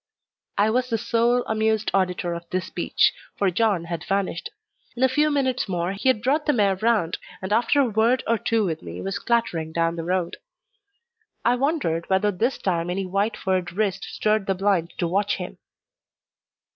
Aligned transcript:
'"I 0.57 0.71
was 0.71 0.89
the 0.89 0.97
sole 0.97 1.43
amused 1.45 1.91
auditor 1.93 2.33
of 2.33 2.49
this 2.49 2.65
speech, 2.65 3.13
for 3.37 3.51
John 3.51 3.83
had 3.83 4.03
vanished. 4.03 4.49
In 4.95 5.03
a 5.03 5.07
few 5.07 5.29
minutes 5.29 5.69
more 5.69 5.93
he 5.93 6.09
had 6.09 6.23
brought 6.23 6.47
the 6.47 6.53
mare 6.53 6.75
round, 6.77 7.19
and 7.39 7.53
after 7.53 7.79
a 7.79 7.85
word 7.87 8.23
or 8.25 8.39
two 8.39 8.65
with 8.65 8.81
me 8.81 8.99
was 8.99 9.19
clattering 9.19 9.71
down 9.71 9.97
the 9.97 10.03
road. 10.03 10.37
I 11.45 11.55
wondered 11.55 12.09
whether 12.09 12.31
this 12.31 12.57
time 12.57 12.89
any 12.89 13.05
white 13.05 13.37
furred 13.37 13.73
wrist 13.73 14.05
stirred 14.05 14.47
the 14.47 14.55
blind 14.55 14.91
to 14.97 15.07
watch 15.07 15.35
him. 15.35 15.59